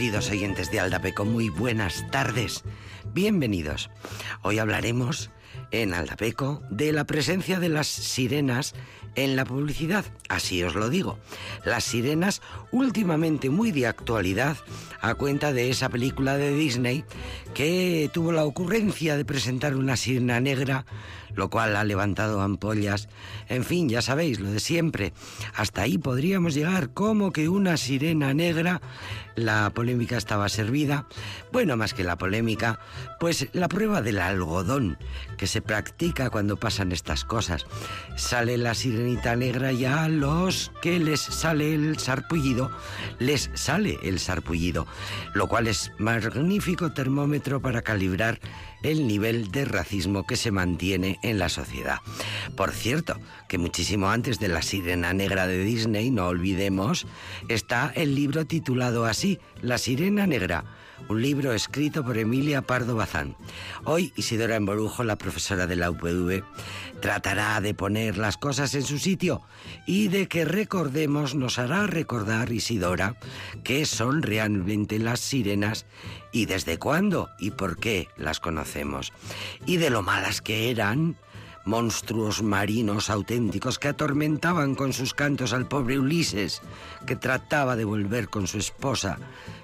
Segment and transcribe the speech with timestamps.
[0.00, 2.64] Queridos oyentes de Aldapeco, muy buenas tardes.
[3.12, 3.90] Bienvenidos.
[4.40, 5.30] Hoy hablaremos
[5.72, 8.74] en Aldapeco de la presencia de las sirenas
[9.14, 10.04] en la publicidad.
[10.28, 11.18] Así os lo digo.
[11.66, 14.56] Las sirenas últimamente muy de actualidad
[15.00, 17.04] a cuenta de esa película de Disney
[17.54, 20.86] que tuvo la ocurrencia de presentar una sirena negra,
[21.34, 23.08] lo cual ha levantado ampollas.
[23.48, 25.12] En fin, ya sabéis, lo de siempre.
[25.54, 28.80] Hasta ahí podríamos llegar como que una sirena negra,
[29.44, 31.06] la polémica estaba servida.
[31.52, 32.80] Bueno, más que la polémica,
[33.18, 34.98] pues la prueba del algodón
[35.36, 37.66] que se practica cuando pasan estas cosas.
[38.16, 42.70] Sale la sirenita negra y a los que les sale el sarpullido,
[43.18, 44.86] les sale el sarpullido
[45.34, 48.38] lo cual es magnífico termómetro para calibrar
[48.82, 51.98] el nivel de racismo que se mantiene en la sociedad.
[52.56, 53.16] Por cierto,
[53.48, 57.06] que muchísimo antes de La Sirena Negra de Disney, no olvidemos,
[57.48, 60.64] está el libro titulado así, La Sirena Negra
[61.08, 63.36] un libro escrito por Emilia Pardo Bazán.
[63.84, 66.44] Hoy Isidora Emborujo, la profesora de la UPV,
[67.00, 69.42] tratará de poner las cosas en su sitio
[69.86, 73.16] y de que recordemos, nos hará recordar Isidora
[73.64, 75.86] qué son realmente las sirenas
[76.32, 79.12] y desde cuándo y por qué las conocemos
[79.66, 81.16] y de lo malas que eran
[81.64, 86.62] monstruos marinos auténticos que atormentaban con sus cantos al pobre Ulises,
[87.06, 89.18] que trataba de volver con su esposa,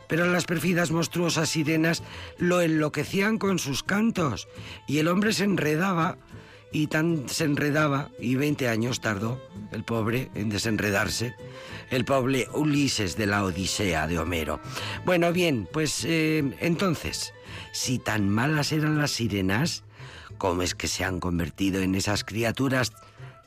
[0.09, 2.03] pero las perfidas monstruosas sirenas
[2.39, 4.49] lo enloquecían con sus cantos,
[4.87, 6.19] y el hombre se enredaba,
[6.73, 9.41] y tan se enredaba, y 20 años tardó
[9.73, 11.35] el pobre en desenredarse,
[11.91, 14.61] el pobre Ulises de la Odisea de Homero.
[15.05, 17.33] Bueno, bien, pues eh, entonces,
[17.73, 19.85] si tan malas eran las sirenas,
[20.39, 22.93] ¿cómo es que se han convertido en esas criaturas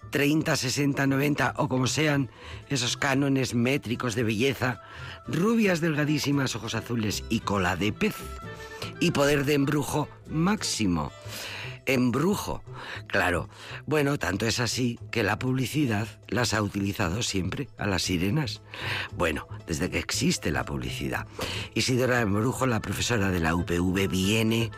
[0.09, 2.29] 30, 60, 90 o como sean
[2.69, 4.81] esos cánones métricos de belleza,
[5.27, 8.15] rubias delgadísimas, ojos azules y cola de pez.
[8.99, 11.11] Y poder de embrujo máximo.
[11.85, 12.63] Embrujo,
[13.07, 13.49] claro.
[13.87, 18.61] Bueno, tanto es así que la publicidad las ha utilizado siempre a las sirenas.
[19.17, 21.25] Bueno, desde que existe la publicidad.
[21.73, 24.69] Isidora Embrujo, la profesora de la UPV, viene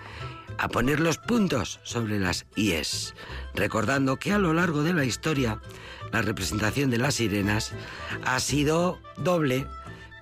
[0.57, 3.15] a poner los puntos sobre las IES,
[3.53, 5.59] recordando que a lo largo de la historia
[6.11, 7.73] la representación de las sirenas
[8.25, 9.67] ha sido doble.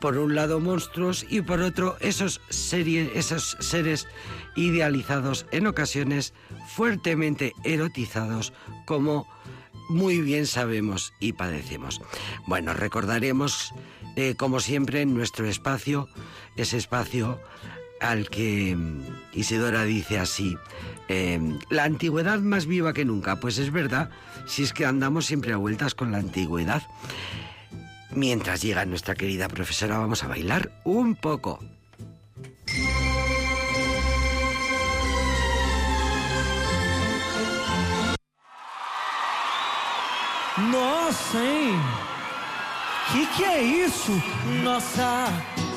[0.02, 4.08] Por un lado monstruos y por otro esos, esos seres
[4.56, 6.34] idealizados en ocasiones
[6.74, 8.54] fuertemente erotizados
[8.86, 9.28] como
[9.90, 12.00] muy bien sabemos y padecemos.
[12.46, 13.74] Bueno, recordaremos
[14.16, 16.08] eh, como siempre en nuestro espacio,
[16.56, 17.40] ese espacio
[18.02, 19.02] al que mm,
[19.34, 20.58] Isidora dice así,
[21.08, 23.40] em, la antigüedad más viva que nunca.
[23.40, 24.10] Pues es verdad,
[24.46, 26.84] si es que andamos siempre a vueltas con la antigüedad.
[28.12, 31.60] Mientras llega nuestra querida profesora, vamos a bailar un poco.
[40.58, 41.80] Nossa, hein?
[43.12, 44.12] Que que é isso?
[44.64, 45.69] Nossa!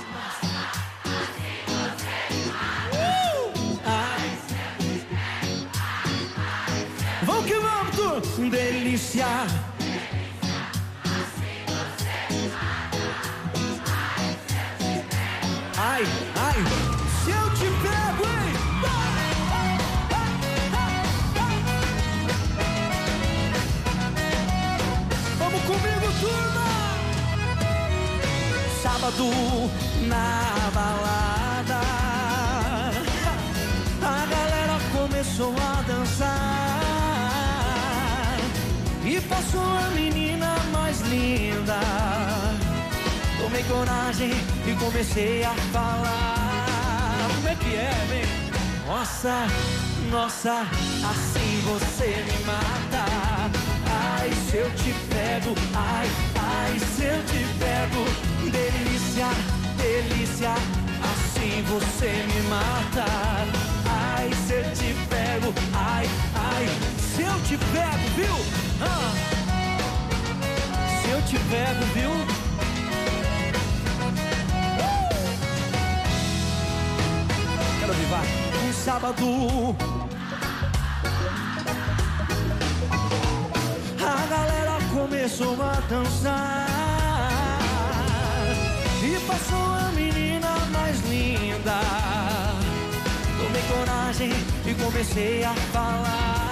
[8.21, 9.27] Delícia.
[15.79, 16.05] Ai,
[16.37, 16.59] ai,
[17.25, 18.53] se eu te pego, hein?
[25.39, 26.69] Vamos comigo, turma!
[28.83, 29.27] Sábado
[30.07, 31.81] na balada,
[34.03, 36.32] a galera começou a dançar.
[39.43, 41.81] Passou a menina mais linda.
[43.41, 47.29] Tomei coragem e comecei a falar.
[47.35, 48.87] Como é que é, vem?
[48.87, 49.47] Nossa,
[50.13, 50.61] nossa,
[51.11, 53.05] assim você me mata.
[53.91, 56.09] Ai, se eu te pego, ai,
[56.39, 58.05] ai, se eu te pego.
[58.49, 59.27] Delícia,
[59.77, 63.07] delícia, assim você me mata.
[63.91, 68.35] Ai, se eu te pego, ai, ai, se eu te pego, viu?
[68.81, 69.13] Ah,
[71.03, 72.11] se eu te pego, viu?
[72.11, 72.43] Uh!
[77.81, 78.25] Quero vivar
[78.65, 79.77] um sábado.
[84.01, 86.69] A galera começou a dançar.
[89.03, 91.81] E passou a menina mais linda.
[93.37, 94.33] Tomei coragem
[94.65, 96.52] e comecei a falar.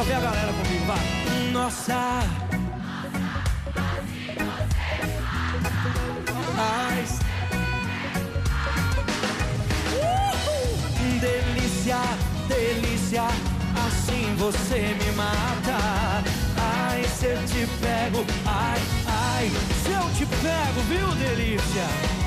[0.00, 1.50] Ouvir a galera comigo, vai.
[1.52, 2.20] Nossa.
[9.92, 11.98] Uh, delícia,
[12.48, 13.24] delícia,
[13.86, 16.24] assim você me mata.
[16.56, 19.50] Ai, se eu te pego, ai, ai,
[19.82, 22.23] se eu te pego, viu, delícia?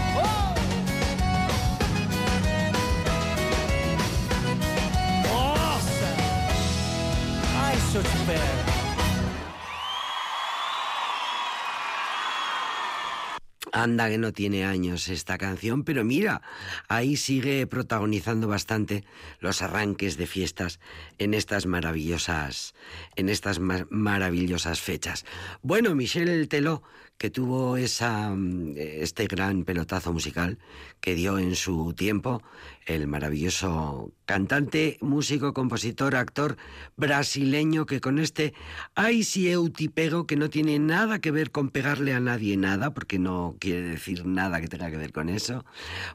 [13.71, 16.41] Anda que no tiene años esta canción, pero mira,
[16.87, 19.03] ahí sigue protagonizando bastante
[19.39, 20.79] los arranques de fiestas
[21.19, 22.73] en estas maravillosas,
[23.15, 25.25] en estas maravillosas fechas.
[25.61, 26.81] Bueno, Michel Teló
[27.17, 30.59] que tuvo esa, mm, este gran pelotazo musical
[31.01, 32.43] que dio en su tiempo
[32.85, 36.57] el maravilloso cantante, músico, compositor, actor
[36.95, 38.53] brasileño que con este
[38.95, 42.57] Ay si eu te pego, que no tiene nada que ver con pegarle a nadie
[42.57, 45.65] nada, porque no quiere decir nada que tenga que ver con eso,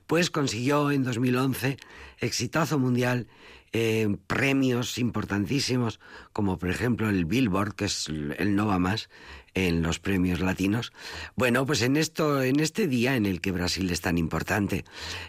[0.06, 1.76] pues consiguió en 2011
[2.18, 3.26] exitazo mundial
[3.74, 5.98] eh, premios importantísimos,
[6.34, 9.08] como por ejemplo el Billboard, que es el Nova Más,
[9.54, 10.92] en los premios latinos.
[11.36, 14.84] Bueno, pues en esto, en este día en el que Brasil es tan importante,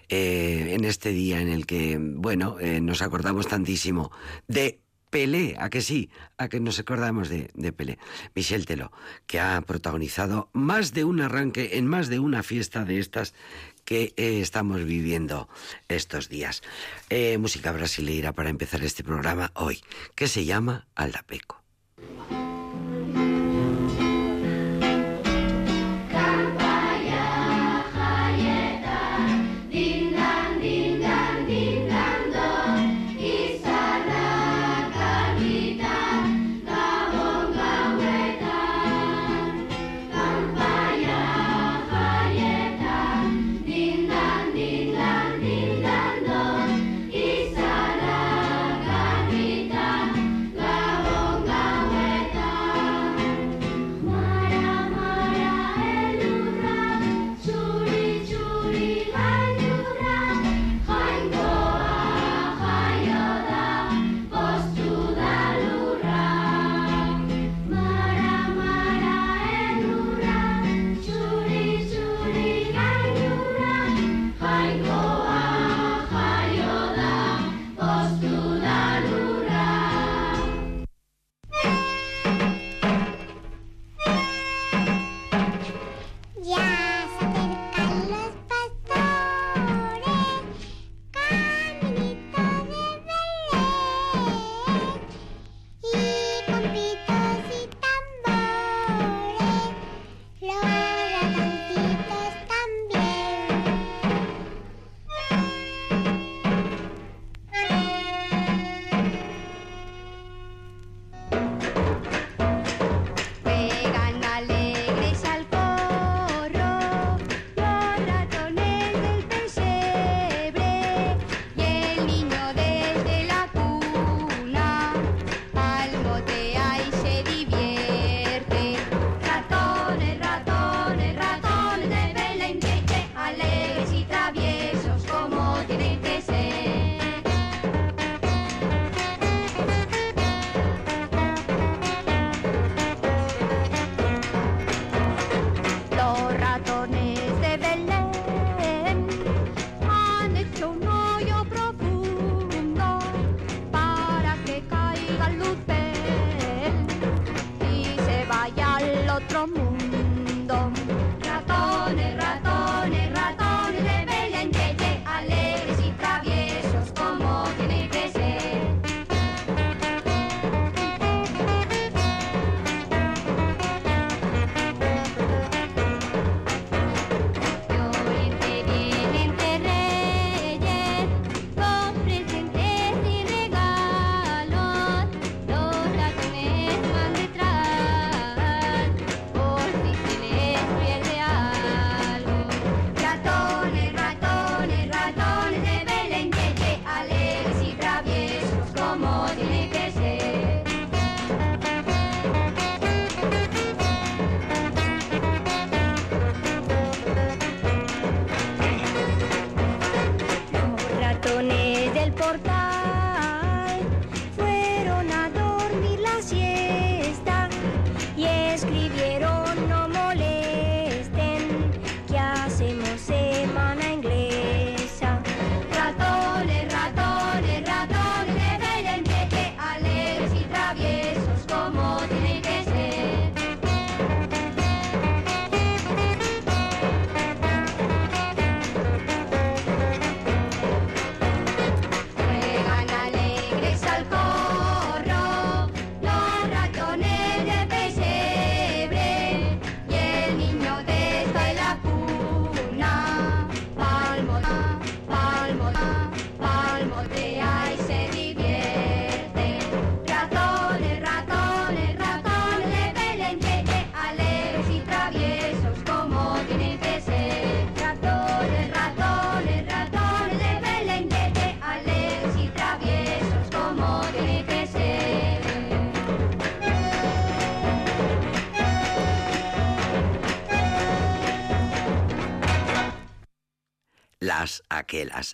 [0.10, 4.12] eh, en este día en el que, bueno, eh, nos acordamos tantísimo
[4.48, 4.80] de
[5.10, 6.10] Pelé, a que sí,
[6.40, 8.00] a que nos acordamos de, Pelé.
[8.34, 8.92] Michel Teló,
[9.28, 13.36] que ha protagonizado más de un arranque en más de una fiesta de estas
[13.86, 15.50] que eh, estamos viviendo
[15.88, 16.64] estos días.
[17.38, 19.82] música brasileira para empezar este programa hoy,
[20.16, 21.62] que se llama Aldapeco.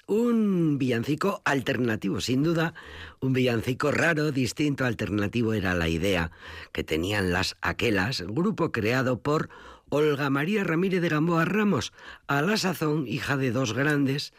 [0.07, 2.73] Un villancico alternativo, sin duda,
[3.19, 6.31] un villancico raro, distinto, alternativo era la idea
[6.71, 9.49] que tenían las Aquelas, grupo creado por
[9.89, 11.91] Olga María Ramírez de Gamboa Ramos,
[12.27, 14.33] a la sazón hija de dos grandes,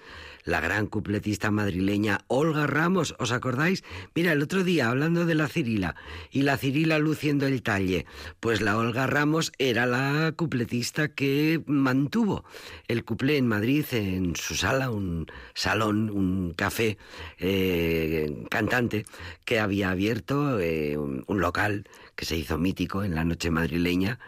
[0.45, 3.85] la gran cupletista madrileña Olga Ramos, ¿os acordáis?
[4.15, 5.95] Mira, el otro día hablando de la Cirila
[6.31, 8.07] y la Cirila luciendo el talle,
[8.41, 12.45] pues la Olga Ramos era la cupletista que mantuvo
[12.89, 16.99] el cuplé en Madrid en su sala, un salón, un café
[17.39, 19.05] eh, cantante
[19.45, 24.19] que había abierto, eh, un local que se hizo mítico en la noche madrileña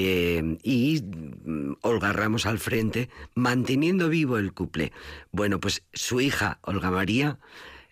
[0.00, 4.92] eh, y mm, Olga Ramos al frente, manteniendo vivo el cuplé.
[5.32, 7.40] Bueno, pues su hija, Olga María,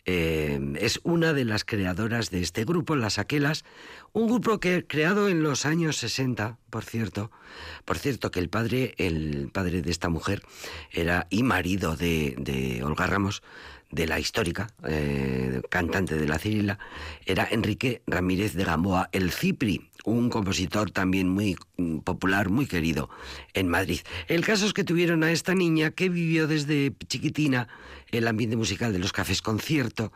[0.04, 3.64] eh, es una de las creadoras de este grupo, Las Aquelas,
[4.12, 7.32] un grupo que creado en los años 60, por cierto.
[7.84, 10.42] Por cierto, que el padre, el padre de esta mujer,
[10.92, 13.42] era y marido de, Olga Ramos,
[13.90, 16.78] de la histórica, eh, cantante de la Cirila,
[17.24, 21.56] era Enrique Ramírez de Gamboa, el Cipri, un compositor también muy
[22.04, 23.10] popular, muy querido
[23.54, 24.00] en Madrid.
[24.28, 27.68] El caso es que tuvieron a esta niña que vivió desde chiquitina
[28.10, 30.12] el ambiente musical de los cafés concierto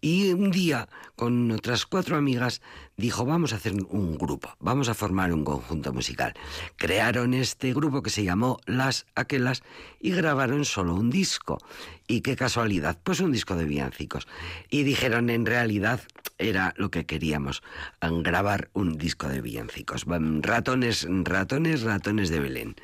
[0.00, 2.62] y un día con otras cuatro amigas
[2.96, 6.34] dijo vamos a hacer un grupo, vamos a formar un conjunto musical.
[6.76, 9.62] Crearon este grupo que se llamó Las Aquelas
[10.00, 11.58] y grabaron solo un disco.
[12.06, 14.26] Y qué casualidad, pues un disco de villancicos.
[14.68, 16.00] Y dijeron en realidad
[16.38, 17.62] era lo que queríamos,
[18.00, 20.04] grabar un disco de villancicos.
[20.06, 22.76] Ratones, ratones, ratones de Belén.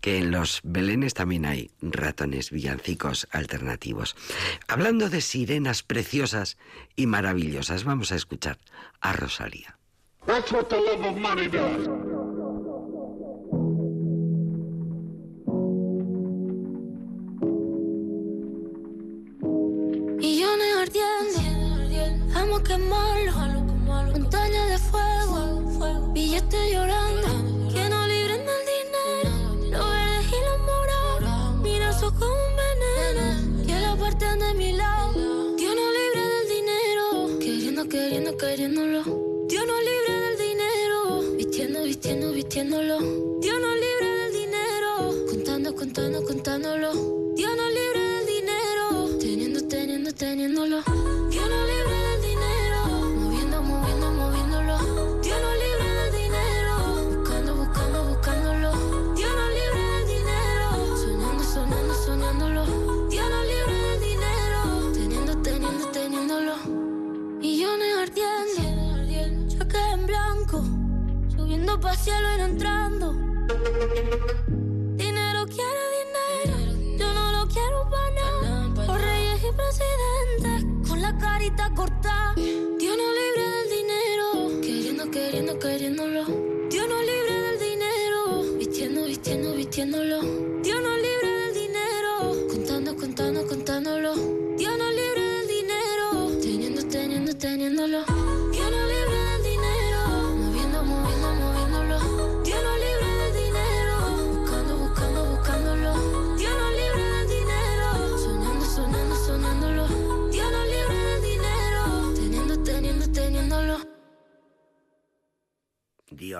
[0.00, 4.16] Que en los Belenes también hay ratones villancicos alternativos.
[4.68, 6.56] Hablando de sirenas preciosas
[6.94, 8.58] y maravillosas, vamos a escuchar
[9.00, 9.78] a Rosalía.
[22.34, 23.32] Vamos a quemarlo,
[23.86, 27.45] montaña de fuego, billetes llorando,
[38.38, 39.02] queriéndolo,
[39.48, 42.98] Dios no libre del dinero, vistiendo, vistiendo, vistiéndolo,
[43.40, 46.92] Dios no libre del dinero, contando, contando, contándolo,
[47.34, 47.65] Dios no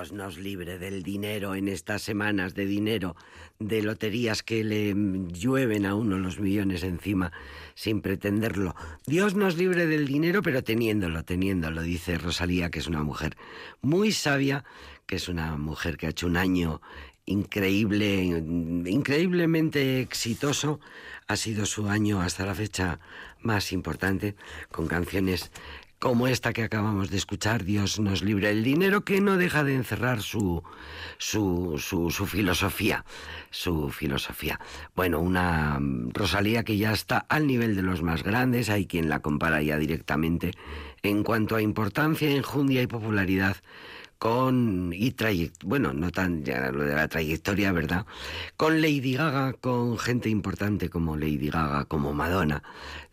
[0.07, 3.17] Dios nos libre del dinero en estas semanas de dinero,
[3.59, 4.95] de loterías que le
[5.33, 7.33] llueven a uno los millones encima
[7.75, 8.77] sin pretenderlo.
[9.05, 13.37] Dios nos libre del dinero, pero teniéndolo, teniéndolo, dice Rosalía, que es una mujer
[13.83, 14.63] muy sabia,
[15.07, 16.81] que es una mujer que ha hecho un año
[17.25, 20.79] increíble, increíblemente exitoso.
[21.27, 23.01] Ha sido su año hasta la fecha
[23.41, 24.37] más importante,
[24.71, 25.51] con canciones
[25.99, 29.75] como esta que acabamos de escuchar, Dios nos libre el dinero, que no deja de
[29.75, 30.63] encerrar su,
[31.19, 33.05] su, su, su, filosofía,
[33.51, 34.61] su filosofía.
[34.95, 35.79] Bueno, una
[36.13, 39.79] Rosalía que ya está al nivel de los más grandes, hay quien la compara ya
[39.79, 40.53] directamente
[41.03, 43.57] en cuanto a importancia, enjundia y popularidad
[44.19, 45.15] con y
[45.63, 48.07] bueno, no tan ya lo de la trayectoria, ¿verdad?
[48.57, 52.63] Con Lady Gaga, con gente importante como Lady Gaga, como Madonna,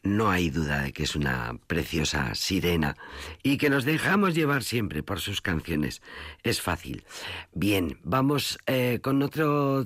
[0.03, 2.95] no hay duda de que es una preciosa sirena
[3.41, 6.01] y que nos dejamos llevar siempre por sus canciones.
[6.43, 7.03] Es fácil.
[7.53, 9.85] Bien, vamos eh, con otro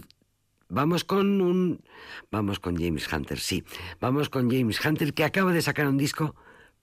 [0.69, 1.81] Vamos con un.
[2.29, 3.63] Vamos con James Hunter, sí.
[4.01, 6.35] Vamos con James Hunter que acaba de sacar un disco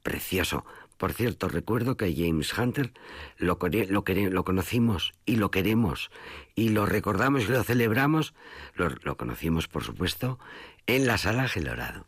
[0.02, 0.64] precioso.
[0.96, 2.92] Por cierto, recuerdo que James Hunter
[3.36, 6.10] lo, lo, conocimos y lo queremos
[6.54, 8.34] y lo recordamos y lo celebramos.
[8.74, 10.38] Lo, conocimos, por supuesto,
[10.86, 12.04] en la sala Gelorado.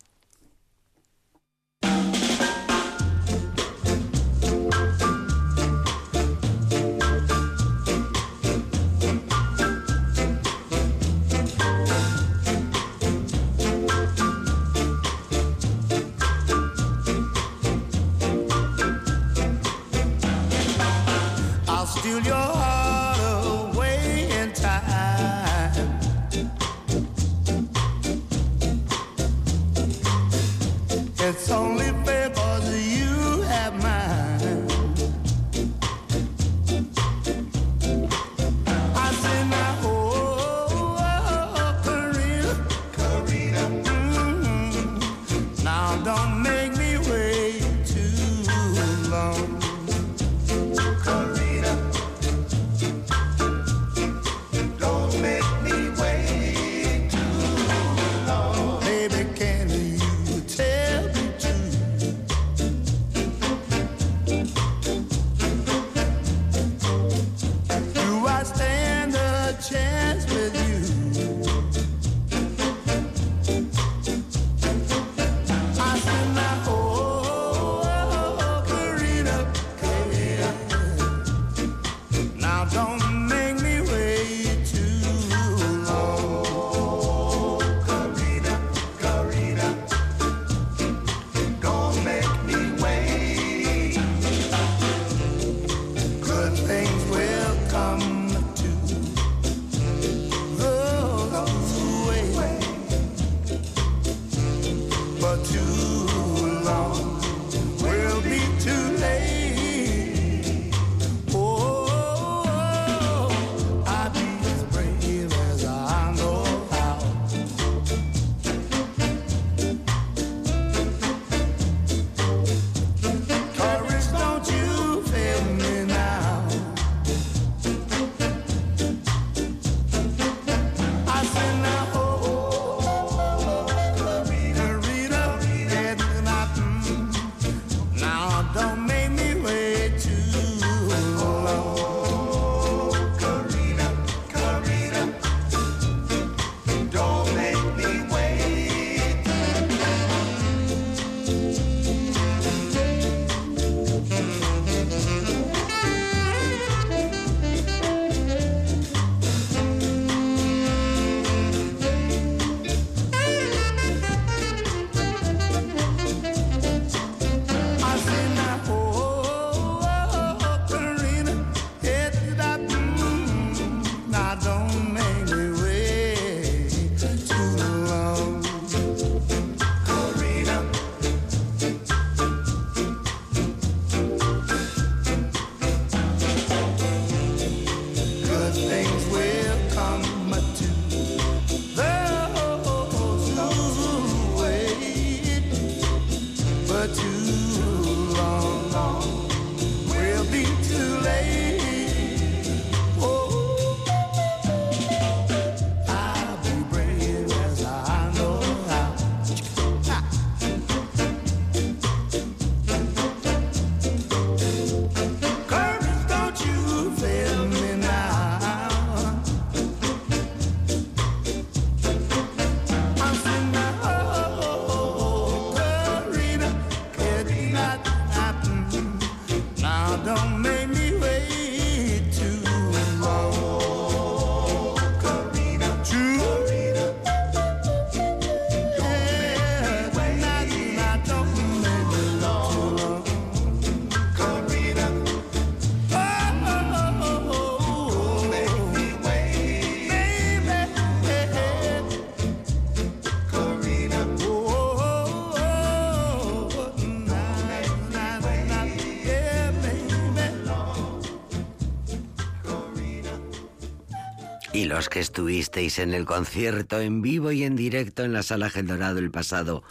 [264.65, 268.67] Los que estuvisteis en el concierto en vivo y en directo en la Sala Gel
[268.67, 269.63] Dorado el pasado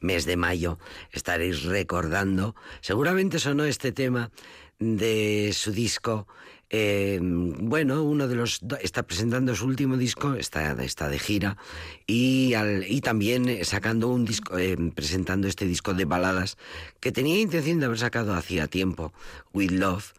[0.00, 0.78] mes de mayo,
[1.12, 4.30] estaréis recordando, seguramente sonó este tema
[4.78, 6.26] de su disco.
[6.70, 11.56] Eh, bueno, uno de los está presentando su último disco, está, está de gira
[12.06, 12.54] y,
[12.88, 16.56] y también sacando un disco, eh, presentando este disco de baladas
[17.00, 19.12] que tenía intención de haber sacado hacía tiempo,
[19.52, 20.14] With Love,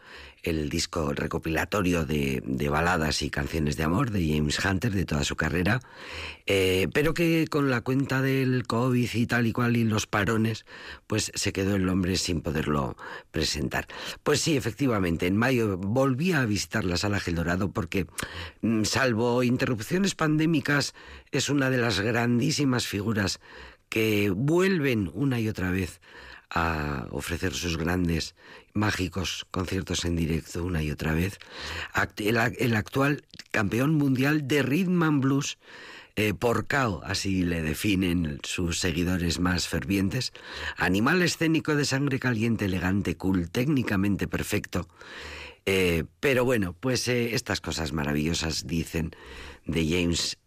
[0.46, 5.36] el disco recopilatorio de, baladas y canciones de amor de James Hunter de toda su
[5.36, 5.82] carrera,
[6.46, 10.66] eh, pero que con la cuenta del COVID y tal y cual y los parones,
[11.08, 12.96] pues se quedó el hombre sin poderlo
[13.32, 13.88] presentar.
[14.24, 18.06] Pues sí, efectivamente, en mayo volví a visitar la sala Gel Dorado porque,
[18.62, 20.94] mm, salvo interrupciones pandémicas,
[21.32, 23.40] es una de las grandísimas figuras
[23.90, 26.02] que vuelven una y otra vez
[26.50, 28.36] a ofrecer sus grandes,
[28.76, 31.40] mágicos conciertos en directo una y otra vez.
[32.18, 35.58] El, actual campeón mundial de Rhythm and Blues,
[36.18, 40.34] eh, por Cao, así le definen sus seguidores más fervientes,
[40.78, 44.88] animal escénico de sangre caliente, elegante, cool, técnicamente perfecto.
[45.66, 49.12] Eh, pero bueno, pues eh, estas cosas maravillosas dicen
[49.66, 50.38] de James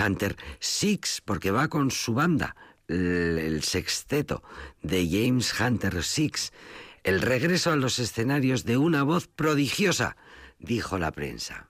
[0.00, 2.56] Hunter Six, porque va con su banda,
[2.88, 4.42] el, sexteto
[4.82, 6.52] de James Hunter Six,
[7.04, 10.16] el regreso a los escenarios de una voz prodigiosa,
[10.58, 11.68] dijo la prensa.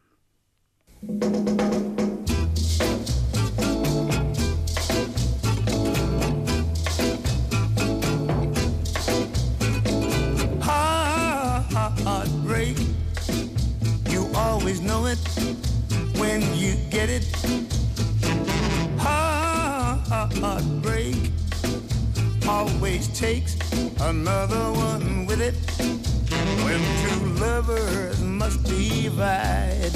[14.10, 15.18] You always know it
[16.16, 17.24] when you get it.
[20.40, 21.16] heartbreak
[22.46, 23.63] always takes
[24.04, 25.54] another one with it.
[26.64, 29.92] When two lovers must divide,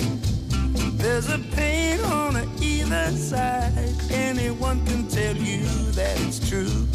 [0.96, 3.94] there's a pain on either side.
[4.10, 6.86] Anyone can tell you that it's true,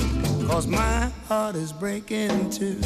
[0.47, 2.80] cause my heart is breaking too.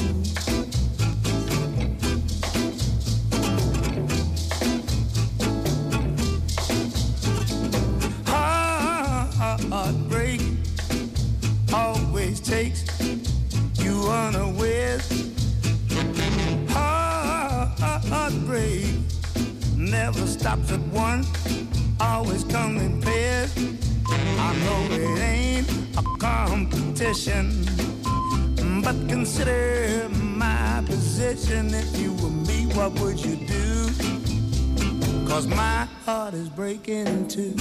[20.18, 21.24] Never stops at one,
[22.00, 23.54] always comes in pairs.
[24.08, 27.64] I know it ain't a competition,
[28.84, 31.74] but consider my position.
[31.74, 33.90] If you were me, what would you do?
[35.28, 37.54] Cause my heart is breaking too.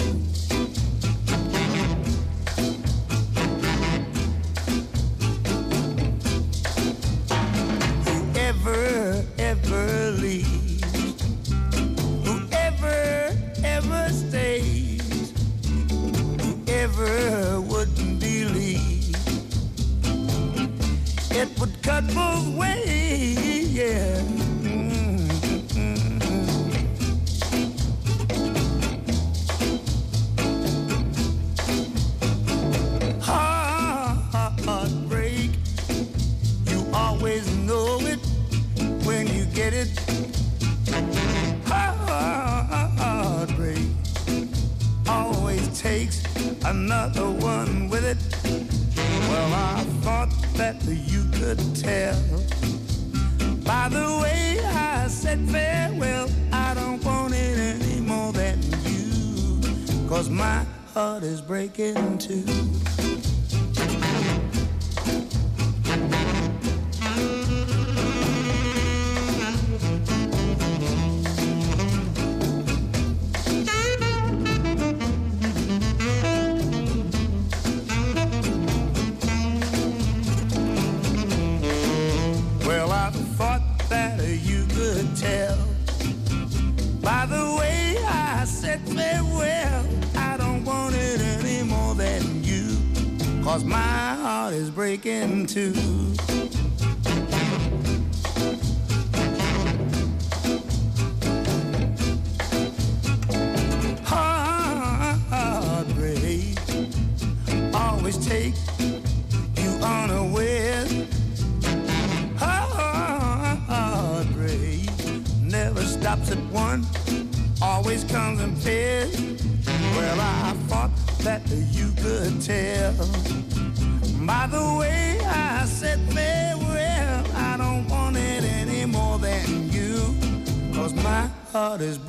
[21.97, 24.21] Cut both ways, yeah.
[24.61, 25.17] Mm-hmm.
[34.63, 35.51] Heartbreak,
[36.67, 38.21] you always know it
[39.07, 39.89] when you get it.
[42.99, 43.79] Heartbreak
[45.09, 46.23] always takes
[46.67, 48.19] another one with it.
[49.31, 52.21] Well, I thought that you could tell
[53.65, 56.29] by the way I said farewell.
[56.53, 62.43] I don't want it any more than you, cause my heart is breaking too.
[94.87, 95.96] break into.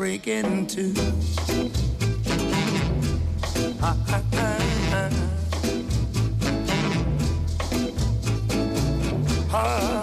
[0.08, 0.94] break into.
[3.82, 4.60] Ah, ah, ah,
[4.94, 5.10] ah.
[9.52, 9.97] ah.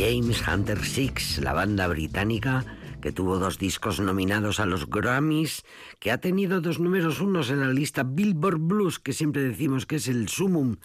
[0.00, 2.64] James Hunter Six, la banda británica
[3.02, 5.62] que tuvo dos discos nominados a los Grammys,
[5.98, 9.96] que ha tenido dos números unos en la lista Billboard Blues, que siempre decimos que
[9.96, 10.76] es el sumum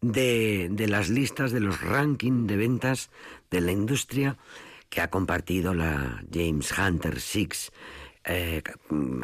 [0.00, 3.10] de, las listas de los rankings de ventas
[3.50, 4.38] de la industria,
[4.88, 7.70] que ha compartido la James Hunter Six.
[8.24, 8.62] Eh,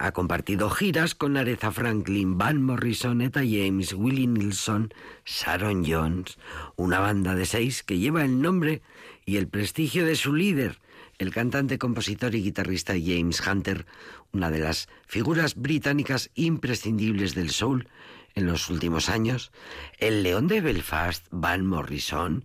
[0.00, 4.92] ha compartido giras con Aretha Franklin, Van Morrison, Eta James, Willie Nilsson,
[5.24, 6.36] Sharon Jones,
[6.76, 8.82] una banda de seis que lleva el nombre
[9.30, 10.80] y el prestigio de su líder,
[11.18, 13.86] el cantante, compositor y guitarrista James Hunter,
[14.32, 17.86] una de las figuras británicas imprescindibles del soul
[18.34, 19.52] en los últimos años,
[19.98, 22.44] el león de Belfast, Van Morrison,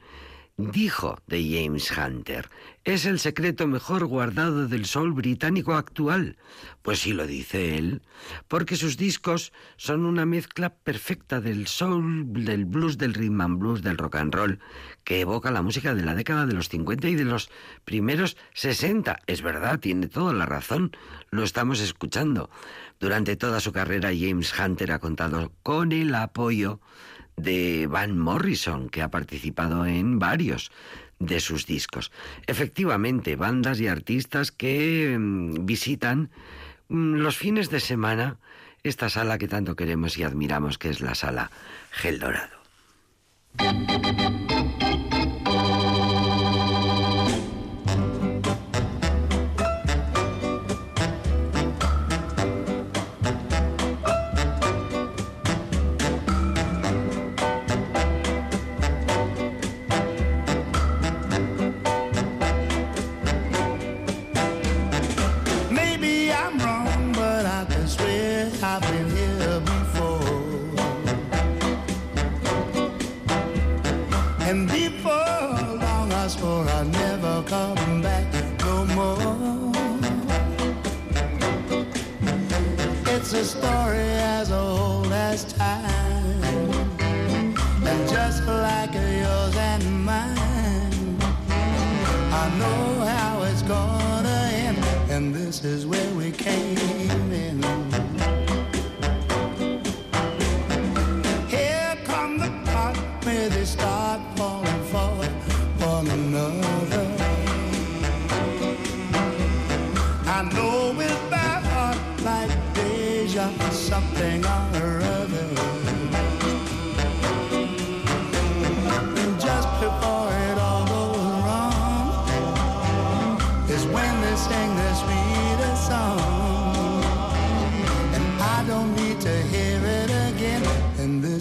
[0.58, 2.50] dijo de James Hunter,
[2.86, 6.38] es el secreto mejor guardado del soul británico actual.
[6.84, 8.04] Pues sí lo dice él,
[8.48, 13.82] porque sus discos son una mezcla perfecta del soul, del blues, del rhythm and blues,
[13.82, 14.60] del rock and roll,
[15.04, 17.50] que evoca la música de la década de los 50 y de los
[17.86, 19.18] primeros 60.
[19.26, 20.96] Es verdad, tiene toda la razón,
[21.32, 22.52] lo estamos escuchando.
[23.00, 26.80] Durante toda su carrera James Hunter ha contado con el apoyo
[27.36, 30.72] de Van Morrison, que ha participado en varios
[31.20, 32.12] de sus discos.
[32.48, 36.30] Efectivamente, bandas y artistas que mm, visitan
[36.90, 38.38] mm, los fines de semana
[38.84, 41.52] esta sala que tanto queremos y admiramos, que es la sala
[41.92, 42.56] Gel Dorado.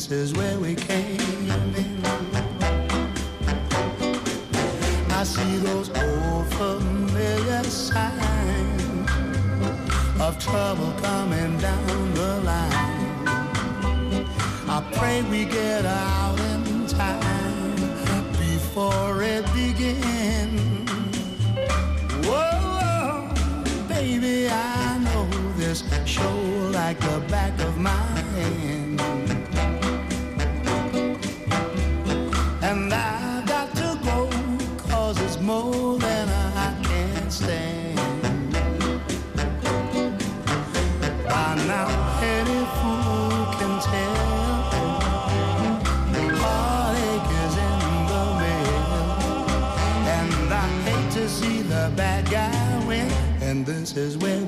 [0.09, 1.19] this is where we came
[1.51, 2.05] in.
[5.11, 9.11] I see those old familiar signs
[10.21, 13.17] of trouble coming down the line.
[14.69, 20.91] I pray we get out in time before it begins.
[22.27, 23.33] Whoa,
[23.89, 26.37] baby, I know this show
[26.73, 28.14] like the back of my
[53.97, 54.44] as when.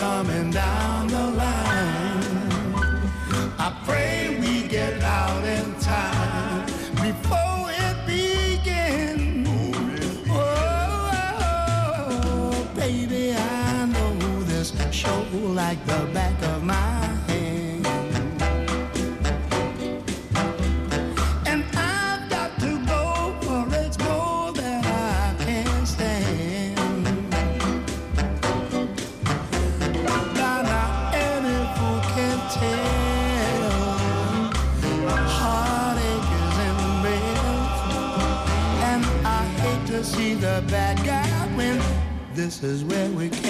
[0.00, 2.24] coming down the line.
[3.58, 6.64] I pray we get out in time
[7.06, 9.46] before it begins.
[10.30, 11.10] Oh, oh,
[11.42, 16.39] oh, oh baby, I know this show like the back
[42.60, 43.49] This is where we came.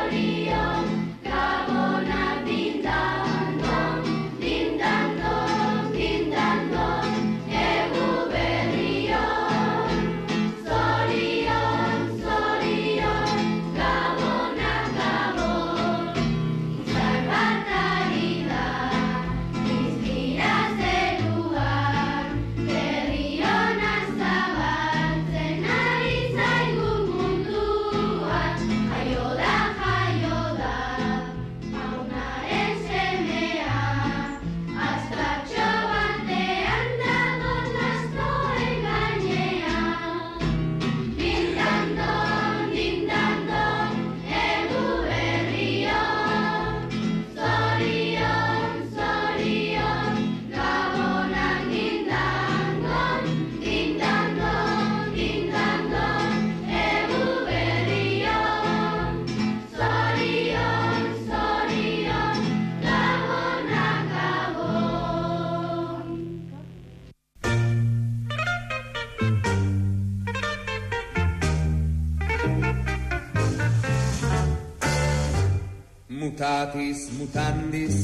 [76.21, 77.97] mutatis mutandis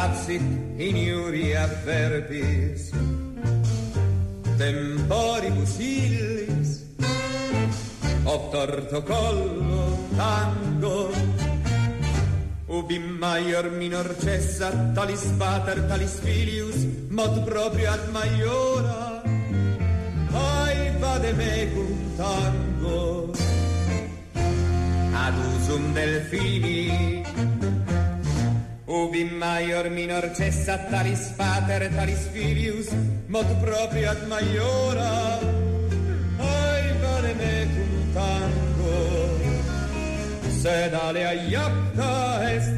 [0.00, 0.44] absit
[0.86, 2.94] in iuria verbis
[4.60, 6.70] temporibus illis
[8.34, 9.84] obtorto collo
[10.16, 11.10] tango
[12.78, 16.78] ubi maior minor cessa talis pater talis filius
[17.10, 19.22] mod proprio ad maiora.
[20.32, 23.00] Ai vade mecum tango
[25.26, 27.22] ad usum delfini.
[28.86, 32.88] Ubi maior minor cessa talis pater talis filius
[33.28, 35.12] mod proprio ad maiora.
[36.38, 38.98] Ai vale mecum tango.
[40.60, 42.12] Sed alea iapta
[42.54, 42.72] est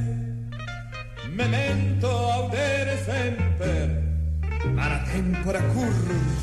[1.38, 3.88] memento audere semper
[4.76, 6.40] mala tempora currunt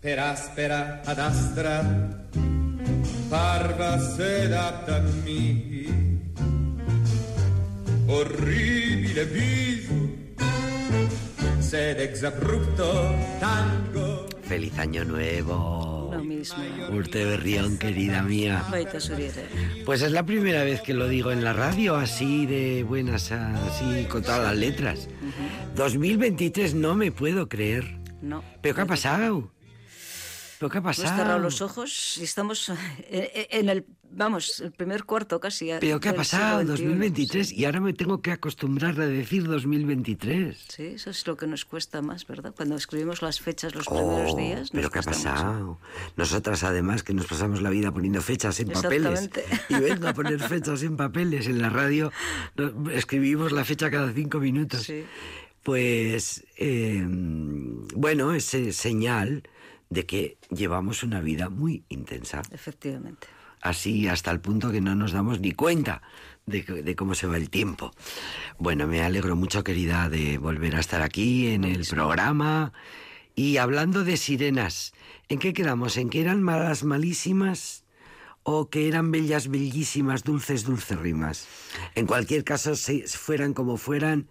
[0.00, 1.74] per aspera ad astra
[3.28, 3.98] parva
[8.08, 9.94] orribile viso
[11.60, 16.08] sed ex abrupto tango Feliz año nuevo.
[16.10, 16.64] Lo mismo.
[16.90, 18.64] Urte Berrión, querida mía.
[19.84, 24.06] Pues es la primera vez que lo digo en la radio, así de buenas, así
[24.08, 25.10] con todas las letras.
[25.76, 27.98] 2023 no me puedo creer.
[28.22, 28.42] No.
[28.62, 29.50] ¿Pero qué ha pasado?
[30.58, 31.16] ¿Pero qué ha Hemos pasado?
[31.18, 32.70] cerrado los ojos y estamos
[33.10, 35.70] eh, en el, vamos, el primer cuarto casi.
[35.70, 36.60] eh, ¿Pero qué ha pasado?
[36.62, 37.54] XXI, 2023 sí.
[37.56, 40.66] y ahora me tengo que acostumbrar a decir 2023.
[40.68, 42.52] Sí, eso es lo que nos cuesta más, ¿verdad?
[42.56, 44.60] Cuando escribimos las fechas los primeros Oh, días.
[44.60, 45.78] nos pero ¿qué ha pasado?
[46.16, 49.30] Nosotras además que nos pasamos la vida poniendo fechas en papeles
[49.68, 52.10] y vengo a poner fechas en papeles en la radio,
[52.92, 54.82] escribimos la fecha cada cinco minutos.
[54.82, 55.04] Sí.
[55.62, 59.42] Pues eh, bueno, es eh, señal
[59.90, 63.26] de que llevamos una vida muy intensa, Efectivamente.
[63.60, 66.02] así hasta el punto que no nos damos ni cuenta
[66.46, 67.92] de, cómo se va el tiempo.
[68.58, 72.72] Bueno, me alegro mucho, querida, de volver a estar aquí en el programa.
[73.34, 74.94] Y hablando de sirenas,
[75.28, 75.96] ¿en qué quedamos?
[75.96, 77.84] ¿En que eran malas, malísimas?
[78.50, 81.46] o que eran bellas, bellísimas, dulces, dulces rimas.
[81.94, 84.26] En cualquier caso, si fueran como fueran,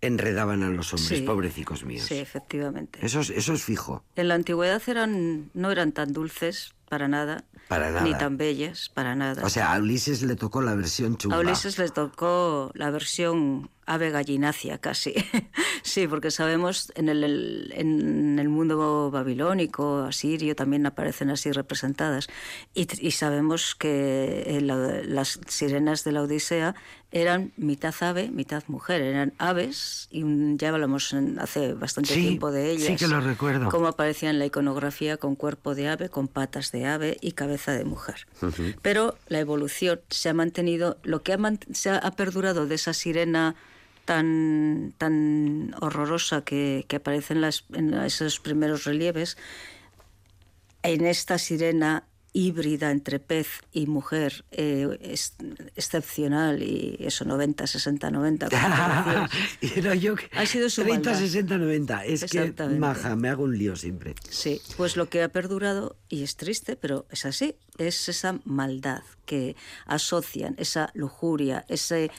[0.00, 1.24] enredaban a los hombres, Sí.
[1.24, 2.04] pobrecicos míos.
[2.06, 2.98] Sí, efectivamente.
[3.04, 4.02] Eso, es, eso es fijo.
[4.16, 8.02] En la antigüedad eran, no eran tan dulces para nada, Para nada.
[8.02, 9.44] ni tan bellas para nada.
[9.44, 11.36] O sea, a Ulises le tocó la versión chunga.
[11.36, 15.14] A Ulises les tocó la versión ave gallinacia casi.
[15.82, 22.26] sí, porque sabemos en el, en el mundo babilónico, asirio, también aparecen así representadas.
[22.74, 26.74] Y, y sabemos que eh, la- las sirenas de la Odisea
[27.12, 29.02] eran mitad ave, mitad mujer.
[29.02, 30.22] Eran aves, y
[30.56, 32.86] ya hablamos hace bastante Sí, tiempo de ellas.
[32.86, 33.68] sí que lo recuerdo.
[33.68, 37.72] Cómo aparecía en la iconografía con cuerpo de ave, con patas de ave y cabeza
[37.72, 38.26] de mujer.
[38.82, 41.38] Pero la evolución se ha mantenido, lo que ha,
[41.72, 43.56] se ha perdurado de esa sirena
[44.04, 49.36] tan, tan horrorosa que, que aparece en, las, en esos primeros relieves,
[50.82, 55.34] en esta sirena híbrida entre pez y mujer, eh, es-
[55.76, 58.48] excepcional, y eso 90, 60, 90.
[58.48, 59.28] comparación.
[59.74, 61.24] Pero yo Ha sido su 30, maldad.
[61.26, 62.04] 60, 90.
[62.04, 64.14] Es que, maja, me hago un lío siempre.
[64.28, 69.02] Sí, pues lo que ha perdurado, y es triste, pero es así, es esa maldad
[69.26, 69.56] que
[69.86, 72.10] asocian, esa lujuria, ese,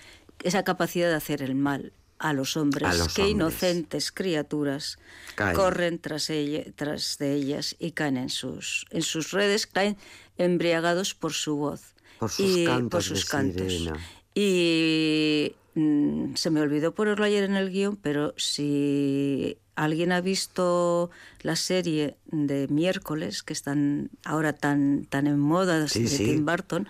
[0.43, 3.35] esa capacidad de hacer el mal a los hombres, A los que hombres.
[3.35, 4.97] inocentes criaturas
[5.35, 5.55] Caen.
[5.55, 9.97] corren tras, ella- tras de ellas y caen en sus, en sus redes, caen
[10.37, 11.81] embriagados por su voz.
[12.19, 13.71] Por sus y cantos por de sus cantos.
[13.73, 13.97] sirena.
[14.35, 21.09] Y mm, se me olvidó ponerlo ayer en el guion, pero si alguien ha visto
[21.41, 26.25] la serie de miércoles, que están ahora tan, tan en moda Sí, de sí.
[26.25, 26.87] Tim Burton,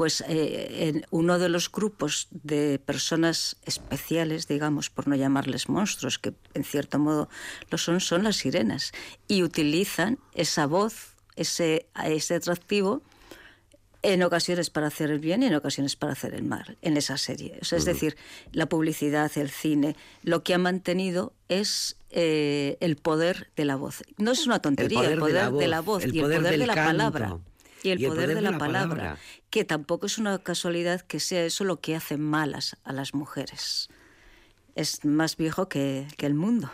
[0.00, 6.18] pues eh, en uno de los grupos de personas especiales, digamos, por no llamarles monstruos,
[6.18, 7.28] que en cierto modo
[7.70, 8.92] lo son, son las sirenas.
[9.28, 13.02] Y utilizan esa voz, ese, ese atractivo,
[14.00, 17.18] en ocasiones para hacer el bien y en ocasiones para hacer el mal en esa
[17.18, 17.58] serie.
[17.60, 18.16] O sea, es decir,
[18.52, 24.02] la publicidad, el cine, lo que ha mantenido es eh, el poder de la voz.
[24.16, 26.60] No es una tontería, el poder, de, la voz, el y el poder poder, del
[26.60, 26.90] de la canto.
[26.90, 27.38] palabra.
[27.82, 29.18] Y el, Y el poder, poder de, de la, la palabra, palabra.
[29.50, 33.88] que tampoco es una casualidad que sea eso lo que hace malas a las mujeres.
[34.74, 36.70] Es más viejo que, que el mundo.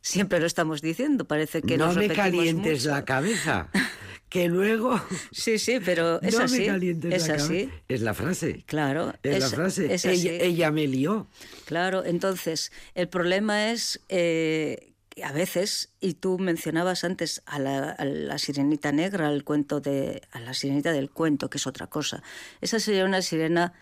[0.00, 2.90] Siempre lo estamos diciendo, parece que no nos me calientes mucho.
[2.90, 3.68] la cabeza,
[4.30, 4.98] que luego...
[5.32, 6.60] Sí, sí, pero es no así.
[6.60, 7.46] me calientes es la así.
[7.66, 7.72] cabeza.
[7.88, 8.62] Es la frase.
[8.66, 9.92] Claro, Es, la es- frase.
[9.92, 11.26] es ella, ella me lió.
[11.66, 14.87] Claro, entonces el problema es eh,
[15.22, 20.22] a veces, y tú mencionabas antes a la, a la sirenita negra, al cuento de,
[20.32, 22.22] a la sirenita del cuento, que es otra cosa.
[22.60, 23.72] Esa sería una sirena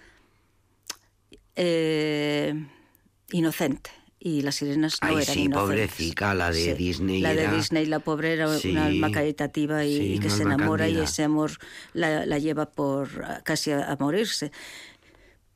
[1.54, 2.54] eh,
[3.30, 3.90] inocente.
[4.18, 5.60] Y las sirenas no Ay, eran sí, inocentes.
[5.88, 9.84] pobrecita, la de Disney La de era- Disney, la pobre era Sí, una alma caritativa
[9.84, 11.52] y, sí, y que se enamora y ese amor
[11.92, 13.08] la, la lleva por
[13.44, 14.50] casi a, a morirse.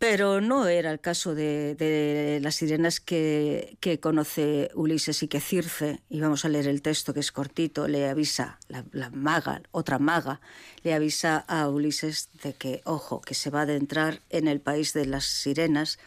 [0.01, 6.01] Pero no era el caso de, de las sirenas que, conoce Ulises y que Circe,
[6.09, 9.99] y vamos a leer el texto que es cortito, le avisa, la, la maga, otra
[9.99, 10.41] maga,
[10.85, 14.95] le avisa a Ulises de que, ojo, que se va a adentrar en el país
[14.95, 15.99] de las sirenas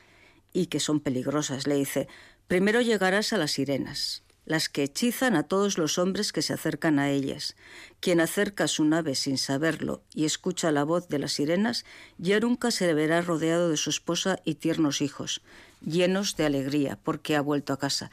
[0.54, 1.68] y que son peligrosas.
[1.68, 2.08] Le dice,
[2.48, 7.00] primero llegarás a las sirenas, las que hechizan a todos los hombres que se acercan
[7.00, 7.56] a ellas.
[8.00, 11.86] Quien acerca su nave sin saberlo y escucha la voz de las sirenas,
[12.18, 15.42] ya nunca se verá rodeado de su esposa y tiernos hijos,
[15.86, 18.12] llenos de alegría porque ha vuelto a casa,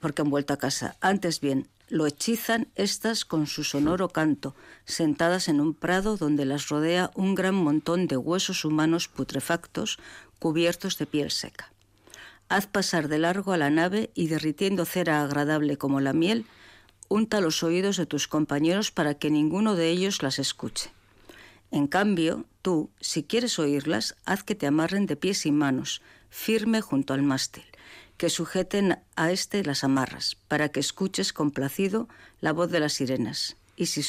[0.00, 0.96] porque han vuelto a casa.
[1.00, 4.54] Antes bien, lo hechizan estas con su sonoro canto,
[4.84, 9.98] sentadas en un prado donde las rodea un gran montón de huesos humanos putrefactos
[10.38, 11.72] cubiertos de piel seca.
[12.48, 16.46] Haz pasar de largo a la nave y derritiendo cera agradable como la miel,
[17.08, 20.90] unta los oídos de tus compañeros para que ninguno de ellos las escuche.
[21.70, 26.80] En cambio, tú, si quieres oírlas, haz que te amarren de pies y manos, firme
[26.80, 27.64] junto al mástil,
[28.16, 32.08] que sujeten a éste las amarras, para que escuches complacido
[32.40, 33.56] la voz de las sirenas.
[33.76, 34.00] Y si,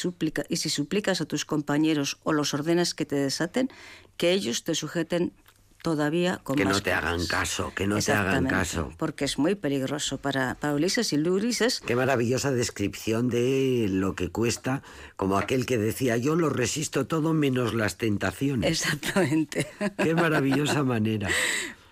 [0.48, 3.70] y si suplicas a tus compañeros o los ordenas que te desaten,
[4.16, 5.32] que ellos te sujeten
[5.82, 7.28] todavía con Que más no te hagan ganas.
[7.28, 8.92] caso, que no te hagan caso.
[8.98, 14.30] Porque es muy peligroso para, para Ulises y Ulises Qué maravillosa descripción de lo que
[14.30, 14.82] cuesta,
[15.16, 18.70] como aquel que decía, yo lo resisto todo menos las tentaciones.
[18.70, 19.66] Exactamente.
[20.02, 21.28] Qué maravillosa manera.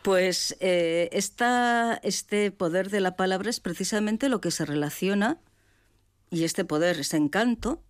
[0.02, 5.38] Pues eh, esta- este poder de la palabra es precisamente lo que se relaciona,
[6.30, 7.82] y este poder, este encanto,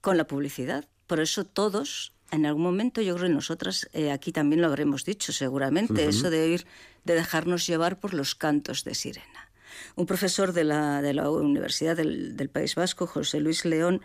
[0.00, 0.88] con la publicidad.
[1.06, 5.04] Por eso todos, en algún momento, yo creo que nosotras eh, aquí también lo habremos
[5.04, 6.66] dicho seguramente, eso de oír,
[7.04, 9.50] de dejarnos llevar por los cantos de sirena.
[9.96, 14.00] Un profesor de la, de la Universidad del, del País Vasco, José Luis León,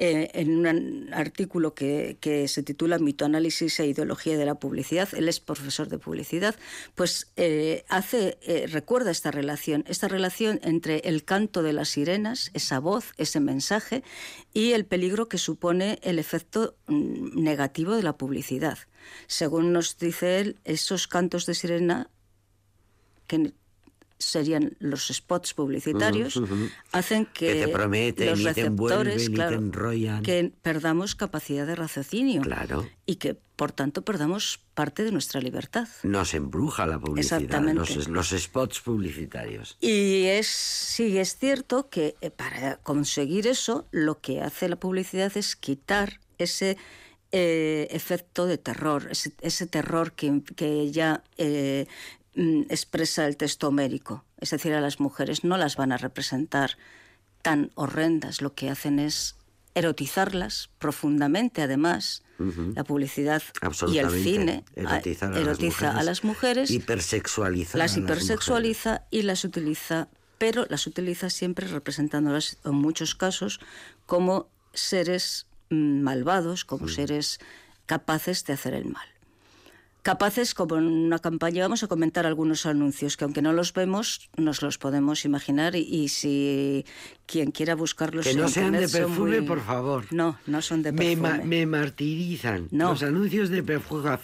[0.00, 5.40] eh, en un artículo que, se titula Mitoanálisis e ideología de la publicidad, él es
[5.40, 6.54] profesor de publicidad,
[6.94, 12.52] pues eh, hace, eh, recuerda esta relación, esta relación entre el canto de las sirenas,
[12.54, 14.04] esa voz, ese mensaje,
[14.54, 18.78] y el peligro que supone el efecto mm, negativo de la publicidad.
[19.26, 22.08] Según nos dice él, esos cantos de sirena
[23.26, 23.52] que
[24.18, 26.40] serían los spots publicitarios,
[26.92, 29.60] hacen que, Que te prometen los receptores, te claro,
[30.22, 32.88] que perdamos capacidad de raciocinio Claro.
[33.06, 35.88] y que por tanto perdamos parte de nuestra libertad.
[36.04, 37.94] Nos embruja la publicidad, Exactamente.
[37.96, 39.76] los, los spots publicitarios.
[39.80, 45.36] Y es sí es cierto que eh, para conseguir eso lo que hace la publicidad
[45.36, 46.76] es quitar ese
[47.30, 51.86] eh, efecto de terror, ese, ese terror que, que ya eh,
[52.38, 54.24] mm, expresa el texto homérico.
[54.40, 56.78] Es decir, a las mujeres no las van a representar
[57.42, 59.36] tan horrendas, lo que hacen es
[59.74, 62.22] erotizarlas profundamente, además.
[62.76, 63.42] La publicidad
[63.88, 70.06] y el cine Erotizar a erotiza a las mujeres Hipersexualizar las hipersexualiza y las utiliza,
[70.38, 73.58] pero las utiliza siempre representándolas en muchos casos
[74.06, 77.40] como seres mm, malvados, como seres
[77.86, 79.08] capaces de hacer el mal.
[80.12, 84.30] Capaces, como en una campaña, vamos a comentar algunos anuncios que aunque no los vemos,
[84.38, 86.86] nos los podemos imaginar y, y si
[87.26, 90.06] quien quiera buscarlos Que en no sean de perfume, muy- por favor.
[90.10, 91.28] No, no son de Me, perfume.
[91.28, 92.68] ma- me martirizan.
[92.70, 92.92] No.
[92.92, 94.18] Los anuncios de perfume.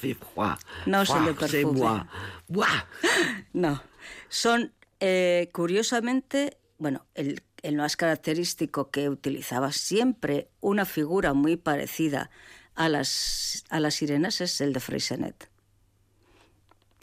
[0.86, 2.06] No son de perfume.
[3.52, 3.82] No,
[4.30, 12.30] son eh, curiosamente, bueno, el, el más característico que utilizaba siempre una figura muy parecida
[12.74, 15.50] a las, a las sirenas es el de Freysenet.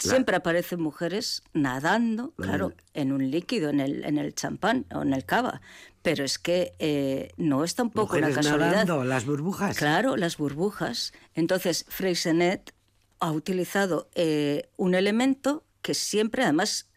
[0.09, 5.03] Siempre aparecen mujeres nadando, La claro, en un líquido, en el, en el champán o
[5.03, 5.61] en el cava.
[6.01, 8.71] Pero es que eh, no es tampoco una casualidad.
[8.71, 9.77] nadando, las burbujas.
[9.77, 11.13] Claro, las burbujas.
[11.35, 12.73] Entonces, Freysenet
[13.19, 16.87] ha utilizado eh, un elemento que siempre, además,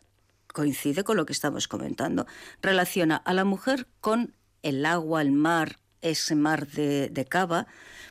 [0.46, 2.26] coincide con lo que estamos comentando.
[2.62, 7.66] Relaciona a la mujer con el agua, el mar, ese mar de, de cava,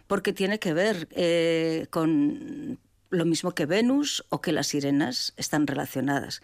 [0.08, 2.80] porque tiene que ver eh, con
[3.14, 6.42] lo mismo que Venus o que las sirenas están relacionadas.